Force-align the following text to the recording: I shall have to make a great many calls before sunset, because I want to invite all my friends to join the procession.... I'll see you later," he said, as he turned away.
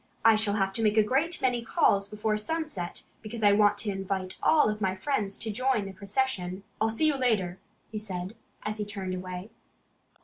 I 0.25 0.35
shall 0.35 0.55
have 0.55 0.73
to 0.73 0.81
make 0.81 0.97
a 0.97 1.03
great 1.03 1.39
many 1.43 1.61
calls 1.63 2.07
before 2.07 2.35
sunset, 2.35 3.03
because 3.21 3.43
I 3.43 3.51
want 3.51 3.77
to 3.77 3.91
invite 3.91 4.39
all 4.41 4.75
my 4.79 4.95
friends 4.95 5.37
to 5.37 5.51
join 5.51 5.85
the 5.85 5.93
procession.... 5.93 6.63
I'll 6.81 6.89
see 6.89 7.05
you 7.05 7.17
later," 7.17 7.59
he 7.91 7.99
said, 7.99 8.35
as 8.63 8.79
he 8.79 8.85
turned 8.85 9.13
away. 9.13 9.51